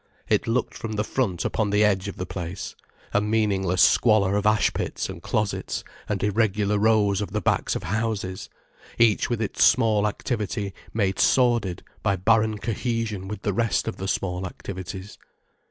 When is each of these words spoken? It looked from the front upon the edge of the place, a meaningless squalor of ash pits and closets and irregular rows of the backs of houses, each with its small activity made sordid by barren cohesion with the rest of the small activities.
It 0.27 0.47
looked 0.47 0.73
from 0.75 0.93
the 0.93 1.03
front 1.03 1.45
upon 1.45 1.69
the 1.69 1.83
edge 1.83 2.07
of 2.07 2.17
the 2.17 2.25
place, 2.25 2.73
a 3.13 3.21
meaningless 3.21 3.83
squalor 3.83 4.35
of 4.35 4.47
ash 4.47 4.73
pits 4.73 5.09
and 5.09 5.21
closets 5.21 5.83
and 6.09 6.23
irregular 6.23 6.79
rows 6.79 7.21
of 7.21 7.33
the 7.33 7.39
backs 7.39 7.75
of 7.75 7.83
houses, 7.83 8.49
each 8.97 9.29
with 9.29 9.43
its 9.43 9.63
small 9.63 10.07
activity 10.07 10.73
made 10.91 11.19
sordid 11.19 11.83
by 12.01 12.15
barren 12.15 12.57
cohesion 12.57 13.27
with 13.27 13.43
the 13.43 13.53
rest 13.53 13.87
of 13.87 13.97
the 13.97 14.07
small 14.07 14.47
activities. 14.47 15.19